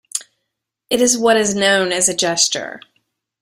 It 0.89 0.99
is 0.99 1.15
what 1.15 1.37
is 1.37 1.53
known 1.53 1.91
as 1.91 2.09
a 2.09 2.15
gesture. 2.15 2.79